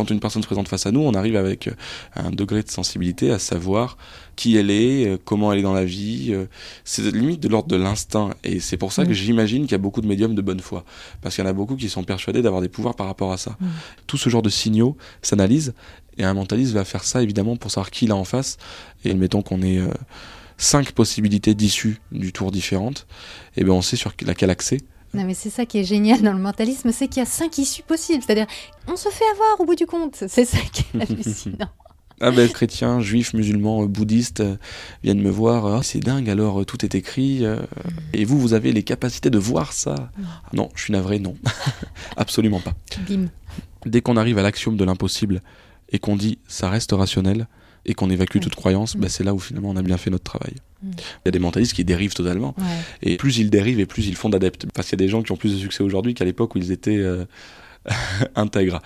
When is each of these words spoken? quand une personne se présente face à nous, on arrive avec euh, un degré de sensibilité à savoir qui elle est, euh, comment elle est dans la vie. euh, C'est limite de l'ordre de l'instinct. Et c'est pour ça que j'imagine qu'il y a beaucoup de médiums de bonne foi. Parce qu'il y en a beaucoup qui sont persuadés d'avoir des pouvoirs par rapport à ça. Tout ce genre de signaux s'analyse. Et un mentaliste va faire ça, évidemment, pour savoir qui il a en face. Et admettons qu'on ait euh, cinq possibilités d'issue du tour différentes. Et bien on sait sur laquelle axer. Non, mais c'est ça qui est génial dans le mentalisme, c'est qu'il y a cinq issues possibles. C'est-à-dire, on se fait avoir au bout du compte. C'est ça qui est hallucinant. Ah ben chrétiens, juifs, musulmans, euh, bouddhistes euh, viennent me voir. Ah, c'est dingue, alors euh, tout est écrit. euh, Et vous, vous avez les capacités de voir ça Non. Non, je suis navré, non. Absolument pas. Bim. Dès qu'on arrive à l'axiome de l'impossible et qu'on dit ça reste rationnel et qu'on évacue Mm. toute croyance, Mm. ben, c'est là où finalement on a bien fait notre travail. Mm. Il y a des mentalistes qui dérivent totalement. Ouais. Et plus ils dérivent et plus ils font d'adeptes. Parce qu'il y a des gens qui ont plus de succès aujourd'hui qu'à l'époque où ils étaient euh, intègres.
quand 0.00 0.10
une 0.10 0.20
personne 0.20 0.40
se 0.40 0.46
présente 0.46 0.66
face 0.66 0.86
à 0.86 0.92
nous, 0.92 1.00
on 1.00 1.12
arrive 1.12 1.36
avec 1.36 1.68
euh, 1.68 1.72
un 2.16 2.30
degré 2.30 2.62
de 2.62 2.70
sensibilité 2.70 3.30
à 3.30 3.38
savoir 3.38 3.98
qui 4.34 4.56
elle 4.56 4.70
est, 4.70 5.06
euh, 5.06 5.18
comment 5.22 5.52
elle 5.52 5.58
est 5.58 5.62
dans 5.62 5.74
la 5.74 5.84
vie. 5.84 6.28
euh, 6.30 6.46
C'est 6.84 7.02
limite 7.14 7.40
de 7.40 7.48
l'ordre 7.48 7.68
de 7.68 7.76
l'instinct. 7.76 8.30
Et 8.42 8.60
c'est 8.60 8.78
pour 8.78 8.94
ça 8.94 9.04
que 9.04 9.12
j'imagine 9.12 9.64
qu'il 9.64 9.72
y 9.72 9.74
a 9.74 9.78
beaucoup 9.78 10.00
de 10.00 10.06
médiums 10.06 10.34
de 10.34 10.40
bonne 10.40 10.60
foi. 10.60 10.84
Parce 11.20 11.34
qu'il 11.34 11.44
y 11.44 11.46
en 11.46 11.50
a 11.50 11.52
beaucoup 11.52 11.76
qui 11.76 11.90
sont 11.90 12.02
persuadés 12.02 12.40
d'avoir 12.40 12.62
des 12.62 12.70
pouvoirs 12.70 12.94
par 12.94 13.06
rapport 13.08 13.30
à 13.30 13.36
ça. 13.36 13.58
Tout 14.06 14.16
ce 14.16 14.30
genre 14.30 14.40
de 14.40 14.48
signaux 14.48 14.96
s'analyse. 15.20 15.74
Et 16.16 16.24
un 16.24 16.32
mentaliste 16.32 16.72
va 16.72 16.86
faire 16.86 17.04
ça, 17.04 17.22
évidemment, 17.22 17.56
pour 17.56 17.70
savoir 17.70 17.90
qui 17.90 18.06
il 18.06 18.10
a 18.10 18.16
en 18.16 18.24
face. 18.24 18.56
Et 19.04 19.10
admettons 19.10 19.42
qu'on 19.42 19.60
ait 19.60 19.78
euh, 19.78 19.88
cinq 20.56 20.92
possibilités 20.92 21.54
d'issue 21.54 22.00
du 22.10 22.32
tour 22.32 22.50
différentes. 22.50 23.06
Et 23.58 23.64
bien 23.64 23.74
on 23.74 23.82
sait 23.82 23.96
sur 23.96 24.12
laquelle 24.24 24.50
axer. 24.50 24.78
Non, 25.14 25.24
mais 25.24 25.34
c'est 25.34 25.50
ça 25.50 25.66
qui 25.66 25.78
est 25.78 25.84
génial 25.84 26.22
dans 26.22 26.32
le 26.32 26.38
mentalisme, 26.38 26.92
c'est 26.92 27.08
qu'il 27.08 27.18
y 27.20 27.22
a 27.22 27.28
cinq 27.28 27.58
issues 27.58 27.82
possibles. 27.82 28.22
C'est-à-dire, 28.24 28.46
on 28.86 28.96
se 28.96 29.08
fait 29.08 29.24
avoir 29.34 29.60
au 29.60 29.64
bout 29.64 29.74
du 29.74 29.86
compte. 29.86 30.22
C'est 30.28 30.44
ça 30.44 30.58
qui 30.72 30.84
est 30.94 31.02
hallucinant. 31.02 31.68
Ah 32.22 32.30
ben 32.32 32.46
chrétiens, 32.50 33.00
juifs, 33.00 33.32
musulmans, 33.32 33.82
euh, 33.82 33.86
bouddhistes 33.86 34.40
euh, 34.40 34.56
viennent 35.02 35.22
me 35.22 35.30
voir. 35.30 35.64
Ah, 35.64 35.80
c'est 35.82 36.00
dingue, 36.00 36.28
alors 36.28 36.60
euh, 36.60 36.64
tout 36.66 36.84
est 36.84 36.94
écrit. 36.94 37.46
euh, 37.46 37.62
Et 38.12 38.26
vous, 38.26 38.38
vous 38.38 38.52
avez 38.52 38.72
les 38.72 38.82
capacités 38.82 39.30
de 39.30 39.38
voir 39.38 39.72
ça 39.72 40.10
Non. 40.18 40.26
Non, 40.64 40.68
je 40.74 40.82
suis 40.82 40.92
navré, 40.92 41.18
non. 41.18 41.34
Absolument 42.18 42.60
pas. 42.60 42.74
Bim. 43.08 43.28
Dès 43.86 44.02
qu'on 44.02 44.18
arrive 44.18 44.36
à 44.36 44.42
l'axiome 44.42 44.76
de 44.76 44.84
l'impossible 44.84 45.40
et 45.92 45.98
qu'on 45.98 46.14
dit 46.14 46.36
ça 46.46 46.68
reste 46.68 46.92
rationnel 46.92 47.48
et 47.86 47.94
qu'on 47.94 48.10
évacue 48.10 48.38
Mm. 48.38 48.40
toute 48.40 48.54
croyance, 48.54 48.94
Mm. 48.94 49.00
ben, 49.00 49.08
c'est 49.08 49.24
là 49.24 49.34
où 49.34 49.38
finalement 49.38 49.70
on 49.70 49.76
a 49.76 49.82
bien 49.82 49.96
fait 49.96 50.10
notre 50.10 50.24
travail. 50.24 50.54
Mm. 50.82 50.90
Il 50.96 51.26
y 51.26 51.28
a 51.28 51.32
des 51.32 51.38
mentalistes 51.38 51.72
qui 51.74 51.84
dérivent 51.84 52.14
totalement. 52.14 52.54
Ouais. 52.58 52.64
Et 53.02 53.16
plus 53.16 53.38
ils 53.38 53.50
dérivent 53.50 53.80
et 53.80 53.86
plus 53.86 54.06
ils 54.06 54.16
font 54.16 54.28
d'adeptes. 54.28 54.66
Parce 54.74 54.88
qu'il 54.88 54.98
y 55.00 55.02
a 55.02 55.04
des 55.06 55.10
gens 55.10 55.22
qui 55.22 55.32
ont 55.32 55.36
plus 55.36 55.52
de 55.54 55.58
succès 55.58 55.82
aujourd'hui 55.82 56.14
qu'à 56.14 56.24
l'époque 56.24 56.54
où 56.54 56.58
ils 56.58 56.72
étaient 56.72 56.96
euh, 56.98 57.24
intègres. 58.36 58.80